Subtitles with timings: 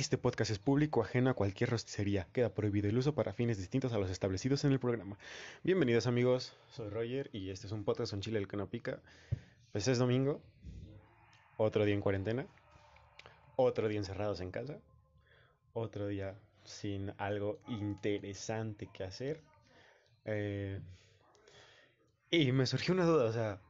[0.00, 2.26] Este podcast es público ajeno a cualquier rosticería.
[2.32, 5.18] Queda prohibido el uso para fines distintos a los establecidos en el programa.
[5.62, 9.02] Bienvenidos amigos, soy Roger y este es un podcast en Chile el que no pica.
[9.72, 10.40] Pues es domingo,
[11.58, 12.46] otro día en cuarentena,
[13.56, 14.78] otro día encerrados en casa,
[15.74, 19.42] otro día sin algo interesante que hacer.
[20.24, 20.80] Eh,
[22.30, 23.60] y me surgió una duda, o sea,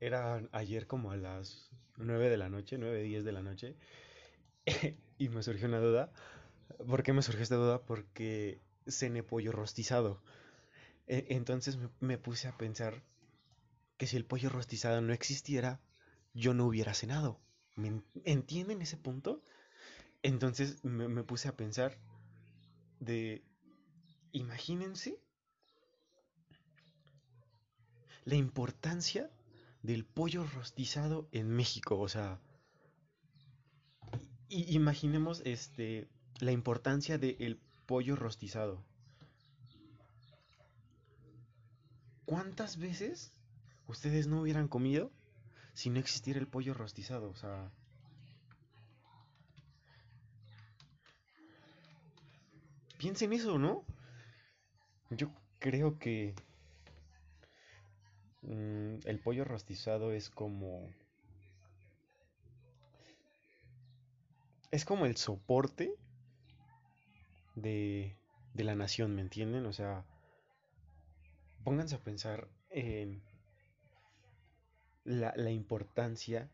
[0.00, 3.76] era ayer como a las 9 de la noche, 9, 10 de la noche.
[5.18, 6.12] y me surgió una duda.
[6.86, 7.82] ¿Por qué me surgió esta duda?
[7.82, 10.22] Porque cené pollo rostizado.
[11.06, 13.02] E, entonces me, puse a pensar
[13.96, 15.80] que si el pollo rostizado no existiera,
[16.32, 17.40] yo no hubiera cenado.
[17.76, 19.42] ¿Me entienden ese punto?
[20.22, 21.98] Entonces me, me puse a pensar
[23.00, 23.44] de,
[24.32, 25.18] imagínense
[28.24, 29.30] la importancia
[29.82, 31.98] del pollo rostizado en México.
[31.98, 32.40] O sea,
[34.48, 36.08] imaginemos este,
[36.40, 38.82] la importancia del pollo rostizado.
[42.24, 43.32] ¿Cuántas veces
[43.86, 45.10] ustedes no hubieran comido
[45.74, 47.30] si no existiera el pollo rostizado?
[47.30, 47.70] O sea...
[52.98, 53.84] Piensen eso, ¿no?
[55.10, 56.34] Yo creo que
[58.42, 60.88] mm, el pollo rostizado es como
[64.74, 65.94] es como el soporte
[67.54, 68.16] de,
[68.54, 69.66] la nación, ¿me entienden?
[69.66, 70.04] O sea,
[71.62, 73.22] pónganse a pensar en
[75.04, 76.50] la, importancia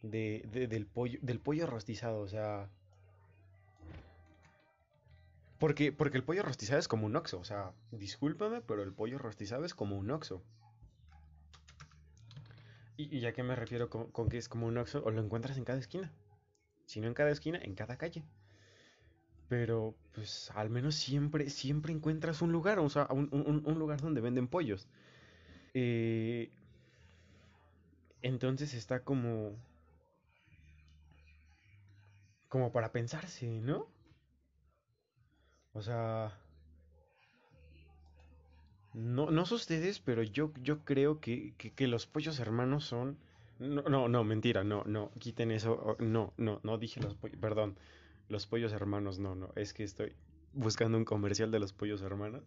[0.00, 2.70] del, pollo, del pollo rostizado, o sea...
[5.58, 9.18] Porque, porque el pollo rostizado es como un oxo, o sea, discúlpame, pero el pollo
[9.18, 10.42] rostizado es como un oxo.
[12.96, 15.58] Y, ya que me refiero con, con, que es como un oxo, o lo encuentras
[15.58, 16.10] en cada esquina
[16.90, 18.24] si no en cada esquina, en cada calle.
[19.48, 24.48] Pero, pues, al menos siempre, siempre encuentras un lugar, o sea, un, lugar donde venden
[24.48, 24.88] pollos.
[25.72, 26.50] Eh,
[28.22, 29.56] entonces está como...
[32.48, 33.86] Como para pensarse, ¿no?
[35.72, 36.36] O sea...
[38.94, 43.16] No, no sé ustedes, pero yo, yo creo que, que los pollos hermanos son
[43.60, 47.78] no, no, no, mentira, no, no, quiten eso, no, no, no dije los pollos, perdón,
[48.28, 50.14] los pollos hermanos, no, no, es que estoy
[50.54, 52.42] buscando un comercial de los pollos hermanos.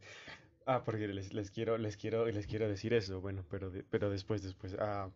[0.66, 4.42] Ah, porque les, les quiero, les quiero, les quiero decir eso, bueno, pero, pero después,
[4.42, 5.10] después, ah,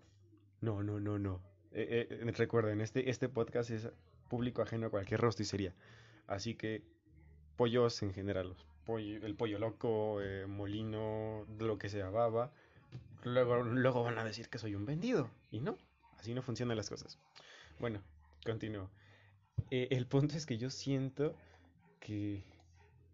[0.62, 1.42] no, no, no, no.
[1.72, 3.90] Eh, eh, recuerden, este, este podcast es
[4.30, 5.74] público ajeno a cualquier rosticería,
[6.28, 6.84] así que
[7.56, 8.56] pollos en general,
[8.88, 12.52] el pollo loco, eh, molino, lo que sea, baba,
[13.24, 15.78] luego, luego van a decir que soy un vendido, y no.
[16.20, 17.18] Así no funcionan las cosas.
[17.80, 18.02] Bueno,
[18.46, 18.90] continúo.
[19.72, 21.36] Eh, el punto es que yo siento
[22.00, 22.44] que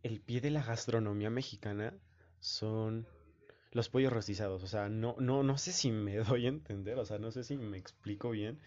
[0.04, 1.94] el pie de la gastronomía mexicana
[2.40, 3.08] son
[3.72, 4.64] los pollos rostizados.
[4.64, 7.44] O sea, no, no, no sé si me doy a entender, o sea, no sé
[7.44, 8.60] si me explico bien,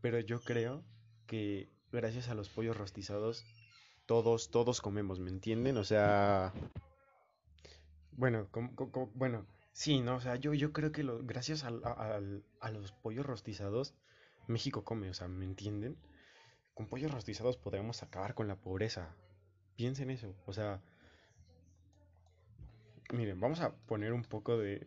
[0.00, 0.82] pero yo creo
[1.26, 3.44] que gracias a los pollos rostizados
[4.06, 5.76] todos, todos comemos, ¿me entienden?
[5.78, 6.52] O sea,
[8.12, 8.48] bueno,
[9.14, 11.82] bueno, Sí, no, o sea, yo, yo creo que gracias al,
[12.60, 13.92] a los pollos rostizados,
[14.46, 15.98] México come, o sea, ¿me entienden?
[16.74, 19.16] Con pollos rostizados podremos acabar con la pobreza.
[19.74, 20.80] Piensen eso, o sea,
[23.12, 24.86] miren, vamos a poner un poco de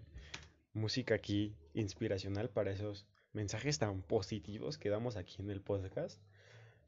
[0.73, 6.21] música aquí inspiracional para esos mensajes tan positivos que damos aquí en el podcast.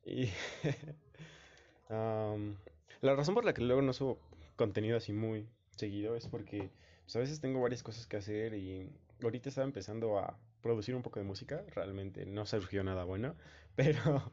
[0.05, 0.29] Y
[1.89, 4.19] la razón por la que luego no subo
[4.55, 6.71] contenido así muy seguido es porque
[7.09, 8.87] pues, a veces tengo varias cosas que hacer y
[9.23, 13.35] ahorita estaba empezando a producir un poco de música, realmente no surgió nada bueno,
[13.75, 14.31] pero...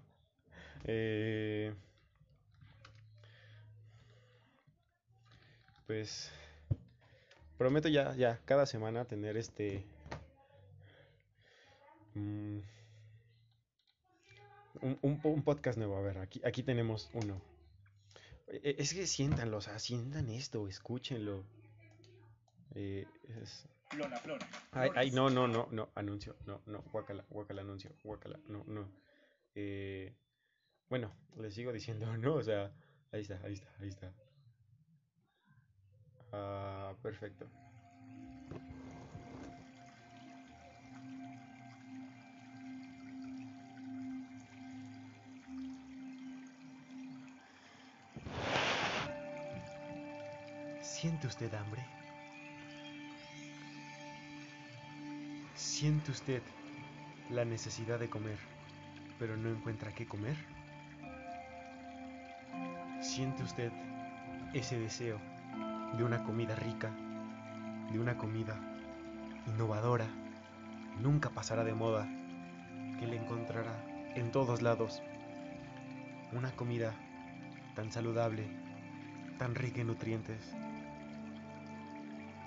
[0.84, 1.72] Eh,
[5.86, 6.30] pues
[7.56, 9.82] prometo ya, ya, cada semana tener este...
[12.12, 12.58] Mm,
[14.82, 17.40] un, un, podcast nuevo, a ver, aquí, aquí tenemos uno.
[18.48, 21.42] E, es que siéntanlo, o sea, sientan esto, escúchenlo.
[22.78, 23.06] Eh,
[23.40, 23.66] es...
[23.88, 24.46] Flora, Flora.
[24.72, 28.92] Ay, ay, no, no, no, no, anuncio, no, no, guacala, guacala, anuncio, guacala, no, no.
[29.54, 30.14] Eh,
[30.90, 32.70] bueno, les sigo diciendo, no, o sea,
[33.12, 34.12] ahí está, ahí está, ahí está.
[36.32, 37.48] Ah, perfecto.
[50.82, 51.82] ¿Siente usted hambre?
[55.78, 56.40] ¿Siente usted
[57.28, 58.38] la necesidad de comer,
[59.18, 60.34] pero no encuentra qué comer?
[63.02, 63.70] siente usted
[64.54, 65.20] ese deseo
[65.98, 66.90] de una comida rica,
[67.92, 68.58] de una comida
[69.46, 70.06] innovadora,
[70.98, 72.08] nunca pasará de moda,
[72.98, 73.74] que le encontrará
[74.14, 75.02] en todos lados.
[76.32, 76.94] Una comida
[77.74, 78.48] tan saludable,
[79.36, 80.40] tan rica en nutrientes,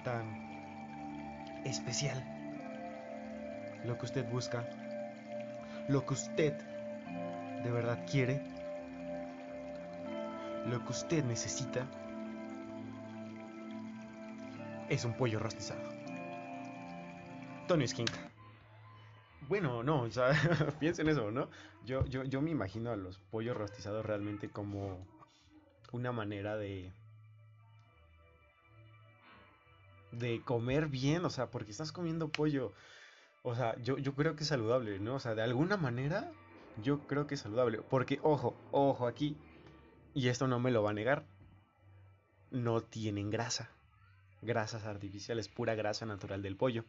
[0.04, 0.26] tan
[1.64, 2.39] especial.
[3.84, 4.66] Lo que usted busca,
[5.88, 6.54] lo que usted
[7.64, 8.42] de verdad quiere,
[10.68, 11.88] lo que usted necesita,
[14.90, 15.82] es un pollo rostizado.
[17.68, 18.12] Tony Skink.
[19.48, 20.32] Bueno, no, o sea,
[20.80, 21.50] piensen eso, ¿no?
[21.86, 25.08] Yo, yo, yo me imagino a los pollos rostizados realmente como
[25.92, 26.92] una manera de
[30.12, 32.74] de comer bien, o sea, porque estás comiendo pollo.
[33.50, 35.16] O sea, yo, yo creo que es saludable, ¿no?
[35.16, 36.32] O sea, de alguna manera
[36.84, 37.82] yo creo que es saludable.
[37.82, 39.38] Porque, ojo, ojo aquí,
[40.14, 41.26] y esto no me lo va a negar,
[42.52, 43.72] no tienen grasa.
[44.44, 46.86] Grasas artificiales, pura grasa natural del pollo.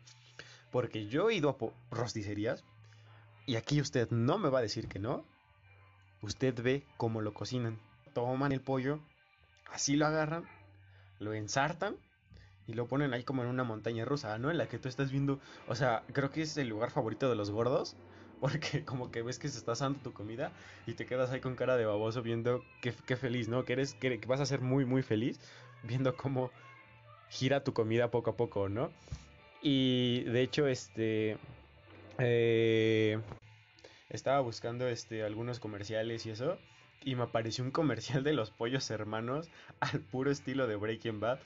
[0.70, 2.62] Porque yo he ido a rosticerías
[3.46, 5.24] y aquí usted no me va a decir que no.
[6.20, 7.80] Usted ve cómo lo cocinan.
[8.12, 9.00] Toman el pollo,
[9.72, 10.44] así lo agarran,
[11.20, 11.96] lo ensartan
[12.70, 14.50] y lo ponen ahí como en una montaña rusa, ¿no?
[14.50, 17.34] En la que tú estás viendo, o sea, creo que es el lugar favorito de
[17.34, 17.96] los gordos,
[18.40, 20.52] porque como que ves que se está asando tu comida
[20.86, 23.64] y te quedas ahí con cara de baboso viendo qué, feliz, ¿no?
[23.64, 25.40] Que eres, que, vas a ser muy, muy feliz
[25.82, 26.50] viendo cómo
[27.28, 28.90] gira tu comida poco a poco, ¿no?
[29.62, 31.36] Y de hecho, este...
[32.18, 33.18] Eh,
[34.10, 36.58] estaba buscando este, algunos comerciales y eso.
[37.02, 39.48] Y me apareció un comercial de los pollos hermanos
[39.80, 41.40] al puro estilo de Breaking Bad.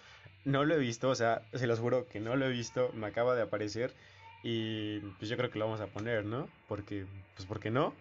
[0.44, 3.06] No lo he visto, o sea, se los juro que no lo he visto, me
[3.06, 3.94] acaba de aparecer
[4.43, 6.49] y pues yo creo que lo vamos a poner, ¿no?
[6.69, 7.94] Porque, pues, ¿por qué no?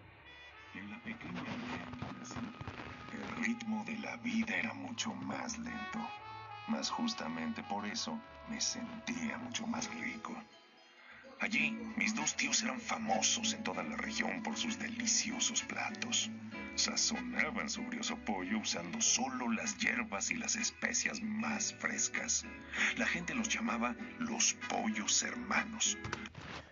[0.74, 1.42] En la pequeña
[3.12, 5.98] el ritmo de la vida era mucho más lento.
[6.66, 8.18] Mas justamente por eso
[8.48, 10.34] me sentía mucho más rico.
[11.44, 16.30] Allí, mis dos tíos eran famosos en toda la región por sus deliciosos platos.
[16.74, 22.46] Sazonaban su brioso pollo usando solo las hierbas y las especias más frescas.
[22.96, 25.98] La gente los llamaba los pollos hermanos.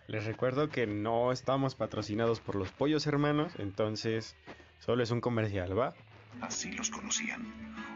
[0.07, 4.37] Les recuerdo que no estamos patrocinados por los pollos hermanos, entonces
[4.79, 5.93] solo es un comercial, ¿va?
[6.41, 7.47] Así los conocían.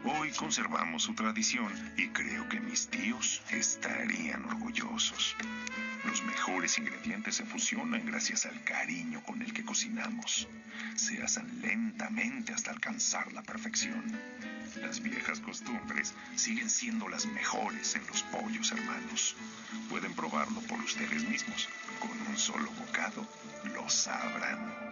[0.05, 5.35] Hoy conservamos su tradición y creo que mis tíos estarían orgullosos.
[6.05, 10.47] Los mejores ingredientes se fusionan gracias al cariño con el que cocinamos.
[10.95, 14.03] Se asan lentamente hasta alcanzar la perfección.
[14.81, 19.35] Las viejas costumbres siguen siendo las mejores en los pollos hermanos.
[19.89, 21.67] Pueden probarlo por ustedes mismos.
[21.99, 23.27] Con un solo bocado
[23.73, 24.86] lo sabrán.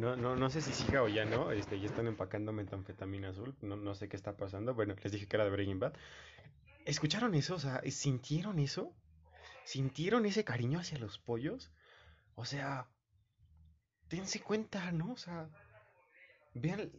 [0.00, 1.52] No, no, no sé si siga o ya no.
[1.52, 3.54] Este, ya están empacando metanfetamina azul.
[3.60, 4.72] No, no sé qué está pasando.
[4.72, 5.92] Bueno, les dije que era de Breaking Bad.
[6.86, 7.56] ¿Escucharon eso?
[7.56, 8.94] O sea, ¿sintieron eso?
[9.64, 11.70] ¿Sintieron ese cariño hacia los pollos?
[12.34, 12.88] O sea,
[14.08, 15.12] dense cuenta, ¿no?
[15.12, 15.50] O sea,
[16.54, 16.90] vean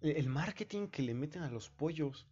[0.00, 2.26] el marketing que le meten a los pollos.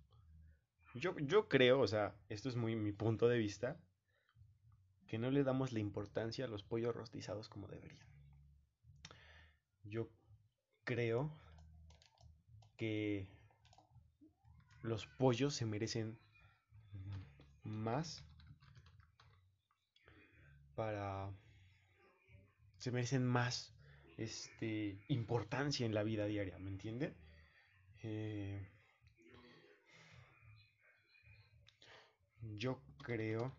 [0.97, 3.79] Yo, yo creo, o sea, esto es muy mi punto de vista,
[5.07, 8.11] que no le damos la importancia a los pollos rostizados como deberían.
[9.85, 10.09] Yo
[10.85, 11.33] creo
[12.77, 13.29] que
[14.83, 16.19] los pollos se merecen
[17.63, 18.25] más
[20.75, 21.31] para
[22.79, 23.75] se merecen más
[24.17, 27.15] este importancia en la vida diaria, ¿me entienden?
[28.03, 28.67] Eh,
[32.57, 33.55] yo creo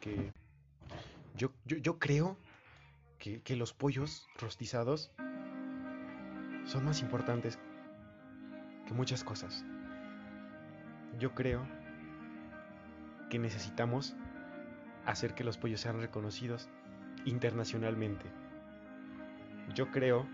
[0.00, 0.32] que
[1.38, 2.36] yo, creo
[3.18, 5.12] que los pollos rostizados
[6.64, 7.58] son más importantes
[8.86, 9.64] que muchas cosas.
[11.18, 11.66] Yo creo
[13.30, 14.16] que necesitamos
[15.06, 16.68] hacer que los pollos sean reconocidos
[17.24, 18.26] internacionalmente.
[19.74, 20.26] Yo creo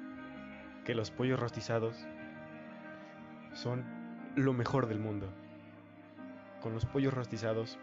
[0.85, 1.97] que los pollos rostizados
[3.53, 3.85] son
[4.37, 5.29] lo mejor del mundo.
[6.63, 7.79] Con los pollos rostizados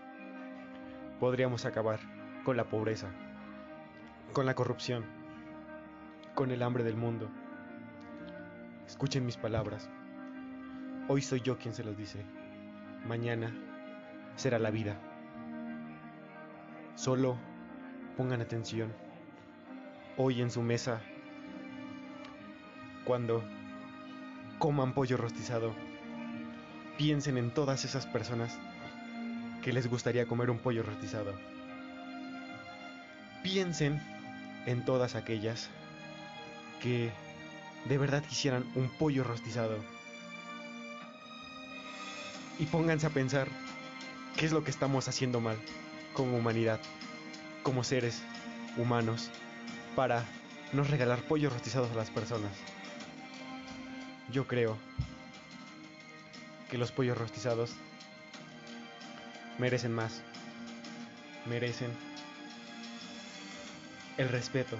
[1.19, 3.07] podríamos acabar con la pobreza,
[4.33, 5.05] con la corrupción,
[6.33, 7.29] con el hambre del mundo.
[8.87, 9.89] Escuchen mis palabras.
[11.07, 12.25] Hoy soy yo quien se los dice.
[13.05, 13.53] Mañana
[14.35, 14.97] será la vida.
[16.95, 17.37] Solo
[18.17, 18.93] pongan atención
[20.17, 21.01] hoy en su mesa
[23.05, 23.43] cuando
[24.59, 25.73] coman pollo rostizado,
[26.97, 28.59] piensen en todas esas personas
[29.63, 31.33] que les gustaría comer un pollo rostizado.
[33.43, 34.01] Piensen
[34.65, 35.69] en todas aquellas
[36.81, 37.11] que
[37.85, 39.77] de verdad quisieran un pollo rostizado.
[42.59, 43.47] Y pónganse a pensar
[44.37, 45.57] qué es lo que estamos haciendo mal
[46.13, 46.79] como humanidad,
[47.63, 48.21] como seres
[48.77, 49.29] humanos,
[49.95, 50.25] para
[50.73, 52.51] no regalar pollos rostizados a las personas.
[54.31, 54.77] Yo creo
[56.69, 57.71] que los pollos rostizados
[59.57, 60.21] merecen más.
[61.47, 61.91] Merecen
[64.17, 64.77] el respeto,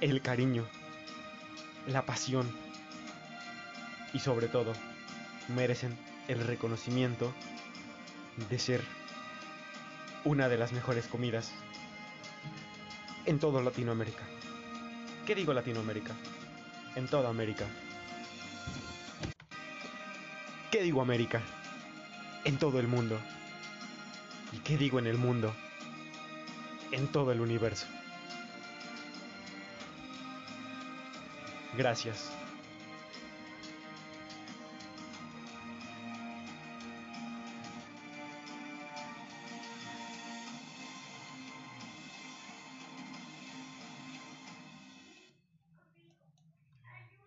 [0.00, 0.66] el cariño,
[1.86, 2.50] la pasión
[4.12, 4.72] y sobre todo
[5.48, 5.96] merecen
[6.28, 7.32] el reconocimiento
[8.50, 8.82] de ser
[10.24, 11.52] una de las mejores comidas
[13.24, 14.22] en toda Latinoamérica.
[15.26, 16.14] ¿Qué digo Latinoamérica?
[16.96, 17.66] En toda América.
[20.70, 21.40] ¿Qué digo América?
[22.44, 23.18] En todo el mundo.
[24.52, 25.54] ¿Y qué digo en el mundo?
[26.92, 27.86] En todo el universo.
[31.78, 32.28] Gracias.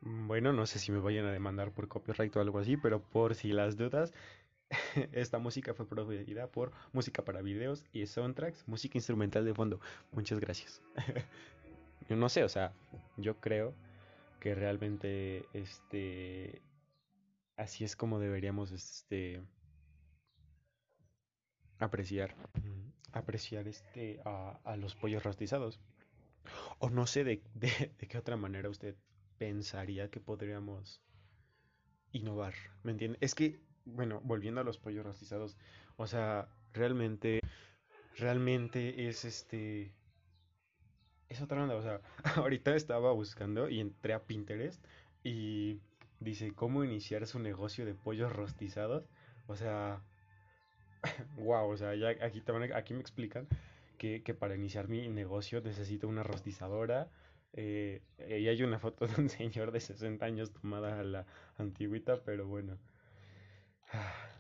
[0.01, 3.35] Bueno, no sé si me vayan a demandar por copyright o algo así, pero por
[3.35, 4.11] si las dudas,
[5.13, 9.79] esta música fue producida por Música para Videos y Soundtracks, música instrumental de fondo.
[10.11, 10.81] Muchas gracias.
[12.09, 12.73] yo no sé, o sea,
[13.15, 13.73] yo creo
[14.41, 16.63] que realmente este
[17.55, 19.41] así es como deberíamos este
[21.77, 22.35] apreciar
[23.13, 25.79] apreciar este a, los pollos rostizados.
[26.79, 28.95] O no sé de, de, qué otra manera usted
[29.37, 31.01] pensaría que podríamos
[32.11, 35.57] innovar me entiende es que bueno volviendo a los pollos rostizados
[35.95, 37.39] o sea realmente
[38.17, 39.95] realmente es este
[41.31, 42.01] es otra onda, o sea,
[42.35, 44.83] ahorita estaba buscando y entré a Pinterest
[45.23, 45.79] y
[46.19, 49.09] dice cómo iniciar su negocio de pollos rostizados.
[49.47, 50.01] O sea,
[51.37, 52.43] wow, o sea, ya aquí,
[52.75, 53.47] aquí me explican
[53.97, 57.09] que, para iniciar mi negocio necesito una rostizadora.
[57.53, 61.25] Eh, y hay una foto de un señor de 60 años tomada a la
[61.57, 62.77] antigüita, pero bueno.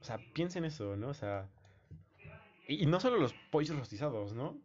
[0.00, 1.08] O sea, piensen eso, ¿no?
[1.08, 1.48] O sea,
[2.68, 4.56] y no solo los pollos rostizados, ¿no?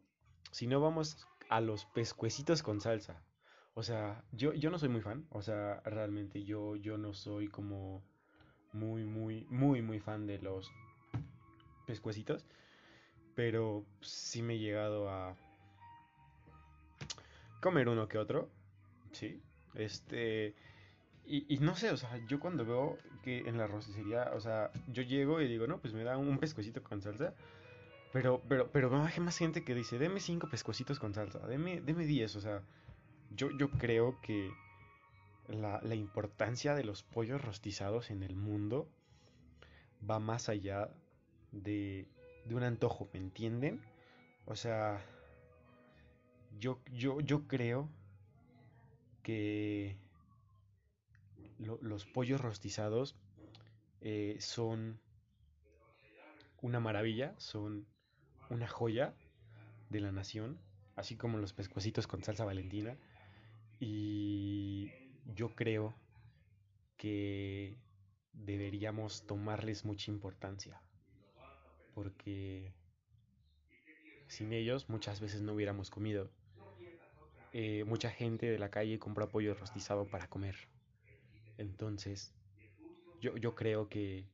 [0.53, 1.17] Si no vamos
[1.50, 3.24] a los pescuecitos con salsa.
[3.74, 5.25] O sea, yo, yo no soy muy fan.
[5.31, 8.03] O sea, realmente yo, yo no soy como
[8.72, 10.72] muy, muy, muy, muy fan de los
[11.88, 12.45] pescuecitos.
[13.33, 15.36] Pero sí me he llegado a
[17.60, 18.48] comer uno que otro.
[19.12, 19.41] Sí.
[19.74, 20.53] Este.
[21.25, 24.69] Y, y, no sé, o sea, yo cuando veo que en la rosticería, o sea,
[24.88, 27.33] yo llego y digo, no, pues me da un pescuecito con salsa.
[28.13, 32.05] Pero, pero, pero hay más gente que dice, deme cinco pescocitos con salsa, deme, deme
[32.05, 32.62] diez, o sea,
[33.32, 34.51] yo, yo creo que
[35.48, 38.88] la, la importancia de los pollos rostizados en el mundo
[40.08, 40.93] va más allá
[41.51, 42.08] de,
[42.46, 43.82] de un antojo, ¿me entienden?
[44.46, 45.03] O sea,
[46.60, 47.89] yo, yo, yo creo
[49.24, 49.98] que
[51.58, 53.15] los pollos rostizados
[54.01, 55.00] eh, son
[56.62, 57.88] una maravilla, son
[58.53, 59.13] una joya
[59.89, 60.57] de la nación,
[60.95, 62.95] así como los pescuecitos con salsa valentina.
[63.79, 64.89] Y
[65.36, 65.93] yo creo
[66.98, 67.75] que
[68.33, 70.81] deberíamos tomarles mucha importancia,
[71.93, 72.74] porque
[74.27, 76.29] sin ellos muchas veces no hubiéramos comido.
[77.53, 80.55] Eh, mucha gente de la calle compra pollo rostizado para comer.
[81.57, 82.33] Entonces,
[83.22, 84.25] yo, yo creo que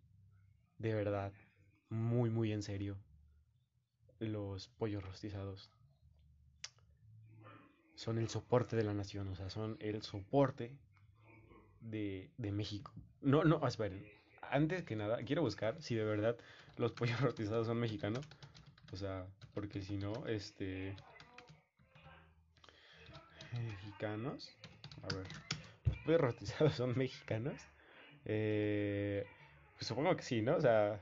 [0.79, 1.33] de verdad,
[1.89, 2.97] muy, muy en serio,
[4.19, 5.71] los pollos rostizados
[7.95, 10.77] son el soporte de la nación, o sea, son el soporte
[11.81, 12.93] de, de México.
[13.21, 14.05] No, no, esperen.
[14.41, 16.37] Antes que nada, quiero buscar si de verdad
[16.77, 18.25] los pollos rostizados son mexicanos.
[18.93, 20.95] O sea, porque si no, este...
[23.51, 24.55] Mexicanos.
[25.03, 25.25] A ver,
[25.85, 27.59] los pollos rostizados son mexicanos.
[28.25, 29.25] Eh,
[29.75, 30.55] pues supongo que sí, ¿no?
[30.55, 30.99] O sea,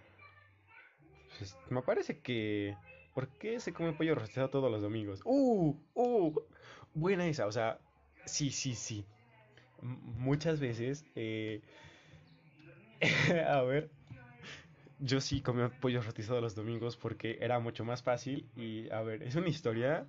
[1.37, 2.75] pues, me parece que
[3.17, 5.21] ¿Por qué se come pollo rostizado todos los domingos?
[5.25, 5.75] ¡Uh!
[5.95, 6.39] ¡Uh!
[6.93, 7.79] Buena esa, o sea,
[8.25, 9.07] sí, sí, sí.
[9.81, 11.63] muchas veces, eh,
[13.49, 13.89] a ver,
[14.99, 19.23] yo sí comía pollo rostizado los domingos porque era mucho más fácil y, a ver,
[19.23, 20.05] es una historia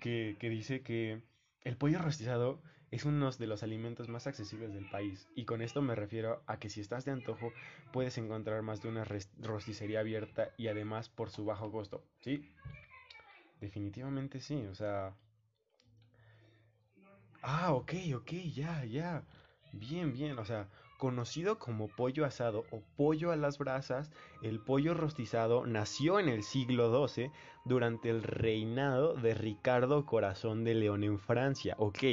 [0.00, 1.20] que, que dice que
[1.62, 2.62] el pollo rostizado
[2.92, 5.26] es uno de los alimentos más accesibles del país.
[5.34, 7.52] Y con esto me refiero a que si estás de antojo,
[7.90, 9.04] puedes encontrar más de una
[9.40, 12.04] rosticería abierta y además por su bajo costo.
[12.20, 12.52] ¿Sí?
[13.60, 15.16] Definitivamente sí, o sea...
[17.40, 19.24] Ah, ok, ok, ya, ya.
[19.72, 20.68] Bien, bien, o sea,
[20.98, 26.42] conocido como pollo asado o pollo a las brasas, el pollo rostizado nació en el
[26.42, 27.32] siglo XII
[27.64, 31.74] durante el reinado de Ricardo Corazón de León en Francia.
[31.78, 32.04] Ok,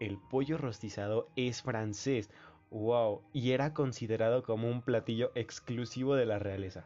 [0.00, 2.30] el pollo rostizado es francés.
[2.70, 6.84] Wow, y era considerado como un platillo exclusivo de la realeza.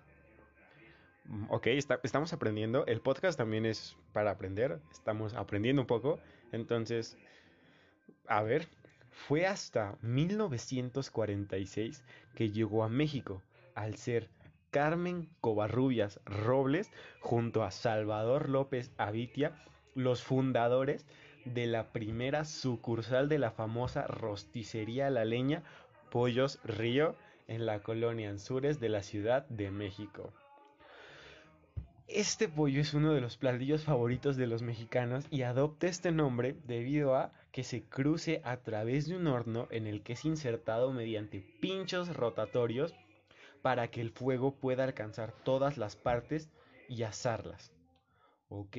[1.26, 1.66] Mm, ok,
[2.02, 2.87] estamos aprendiendo.
[2.87, 4.80] El podcast también es para aprender.
[4.90, 6.18] Estamos aprendiendo un poco.
[6.52, 7.16] Entonces,
[8.26, 8.68] a ver,
[9.11, 12.02] fue hasta 1946
[12.35, 13.42] que llegó a México,
[13.75, 14.28] al ser
[14.71, 16.90] Carmen Covarrubias Robles
[17.21, 19.52] junto a Salvador López Avitia,
[19.94, 21.06] los fundadores
[21.45, 25.63] de la primera sucursal de la famosa rosticería La Leña
[26.11, 27.17] Pollos Río
[27.49, 30.33] en la colonia Anzures de la Ciudad de México.
[32.07, 36.55] Este pollo es uno de los platillos favoritos de los mexicanos y adopta este nombre
[36.67, 40.93] debido a que se cruce a través de un horno en el que es insertado
[40.93, 42.95] mediante pinchos rotatorios
[43.63, 46.51] para que el fuego pueda alcanzar todas las partes
[46.89, 47.73] y asarlas.
[48.49, 48.77] Ok.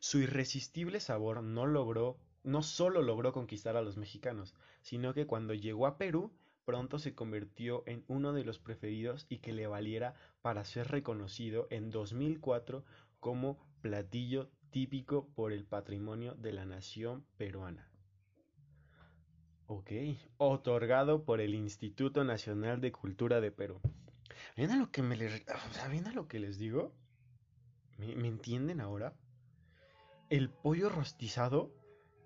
[0.00, 5.54] Su irresistible sabor no logró, no solo logró conquistar a los mexicanos, sino que cuando
[5.54, 6.32] llegó a Perú
[6.64, 11.66] pronto se convirtió en uno de los preferidos y que le valiera para ser reconocido
[11.70, 12.84] en 2004
[13.20, 17.90] como platillo típico por el patrimonio de la nación peruana.
[19.66, 19.90] Ok,
[20.36, 23.80] otorgado por el Instituto Nacional de Cultura de Perú.
[24.56, 26.94] ¿Ven a lo que me les, a lo que les digo?
[27.96, 29.14] ¿Me, ¿Me entienden ahora?
[30.30, 31.70] El pollo rostizado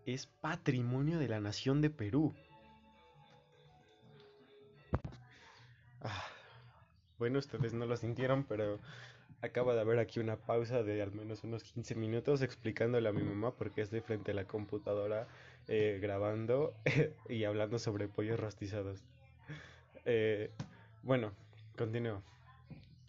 [0.07, 2.35] es patrimonio de la nación de Perú.
[6.01, 6.27] Ah,
[7.19, 8.81] bueno, ustedes no lo sintieron, pero
[9.41, 13.23] acaba de haber aquí una pausa de al menos unos 15 minutos explicándole a mi
[13.23, 15.29] mamá por qué estoy frente a la computadora
[15.69, 16.75] eh, grabando
[17.29, 19.05] y hablando sobre pollos rostizados.
[20.05, 20.51] Eh,
[21.05, 21.31] bueno,
[21.79, 22.21] continúo.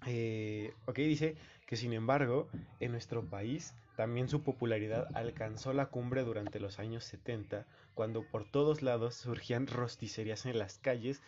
[0.06, 2.48] Eh, ok, dice que sin embargo,
[2.80, 8.46] en nuestro país también su popularidad alcanzó la cumbre durante los años 70, cuando por
[8.46, 11.22] todos lados surgían rosticerías en las calles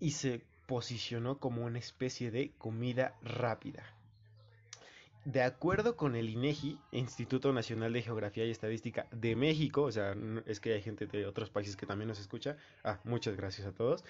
[0.00, 3.84] y se posicionó como una especie de comida rápida.
[5.24, 10.16] De acuerdo con el INEGI, Instituto Nacional de Geografía y Estadística de México, o sea,
[10.46, 13.72] es que hay gente de otros países que también nos escucha, ah, muchas gracias a
[13.72, 14.02] todos,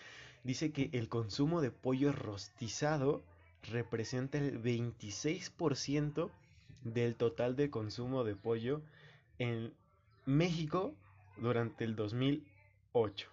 [0.45, 3.23] dice que el consumo de pollo rostizado
[3.65, 6.31] representa el 26%
[6.83, 8.83] del total de consumo de pollo
[9.39, 9.73] en
[10.27, 10.95] México
[11.37, 13.29] durante el 2008.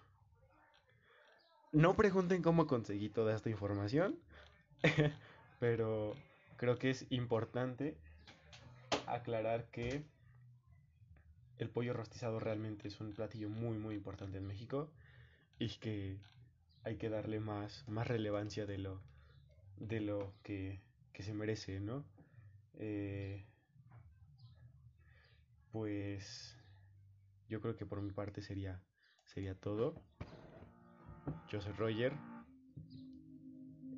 [1.74, 4.18] No pregunten cómo conseguí toda esta información,
[5.60, 6.14] pero
[6.58, 7.98] creo que es importante
[9.06, 10.04] aclarar que
[11.58, 14.90] el pollo rostizado realmente es un platillo muy muy importante en México
[15.60, 16.18] y que
[16.84, 19.02] hay que darle más, más relevancia de lo,
[19.78, 20.80] de lo que,
[21.20, 22.06] se merece, ¿no?
[22.80, 23.44] Eh,
[25.72, 26.56] pues
[27.50, 28.84] yo creo que por mi parte sería,
[29.26, 30.02] sería todo.
[31.50, 32.14] Yo soy Roger.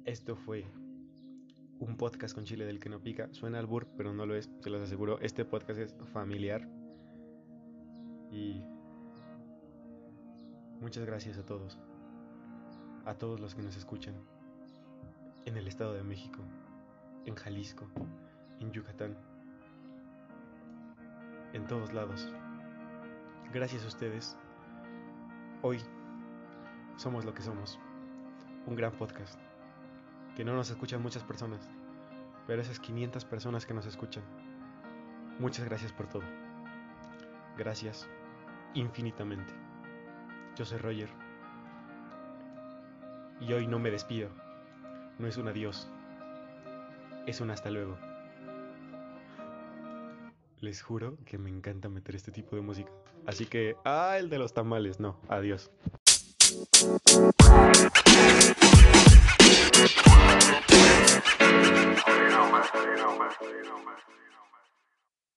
[0.05, 0.65] Esto fue
[1.79, 3.33] un podcast con chile del que no pica.
[3.33, 5.19] Suena al burr, pero no lo es, se los aseguro.
[5.19, 6.67] Este podcast es familiar.
[8.31, 8.63] Y
[10.79, 11.77] muchas gracias a todos.
[13.05, 14.15] A todos los que nos escuchan.
[15.45, 16.43] En el Estado de México,
[17.25, 17.89] en Jalisco,
[18.59, 19.15] en Yucatán.
[21.53, 22.31] En todos lados.
[23.53, 24.37] Gracias a ustedes.
[25.61, 25.79] Hoy
[26.97, 27.79] somos lo que somos.
[28.65, 29.39] Un gran podcast.
[30.35, 31.69] Que no nos escuchan muchas personas.
[32.47, 34.23] Pero esas 500 personas que nos escuchan.
[35.39, 36.23] Muchas gracias por todo.
[37.57, 38.07] Gracias
[38.73, 39.53] infinitamente.
[40.55, 41.09] Yo soy Roger.
[43.39, 44.29] Y hoy no me despido.
[45.17, 45.89] No es un adiós.
[47.25, 48.08] Es un hasta luego.
[50.61, 52.91] Les juro que me encanta meter este tipo de música.
[53.25, 55.71] Así que, ah, el de los tamales, no, adiós.